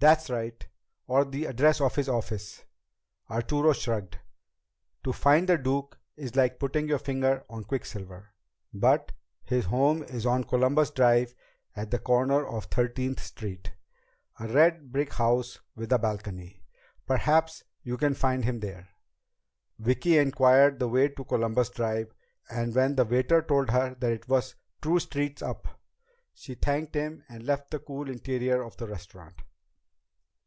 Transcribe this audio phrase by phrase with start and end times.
[0.00, 0.64] "That's right.
[1.08, 2.62] Or the address of his office."
[3.28, 4.16] Arturo shrugged.
[5.02, 8.28] "To find the Duke is like putting your finger on quicksilver.
[8.72, 9.10] But
[9.42, 11.34] his home is on Columbus Drive
[11.74, 13.72] at the corner of Thirteenth Street.
[14.38, 16.62] A red brick house with a balcony.
[17.04, 18.90] Perhaps you can find him there."
[19.80, 22.14] Vicki inquired the way to Columbus Drive,
[22.48, 25.66] and when the waiter told her that it was two streets up,
[26.32, 29.34] she thanked him and left the cool interior of the restaurant.